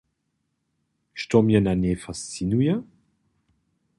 [1.21, 2.81] Što mje na njej fascinuje?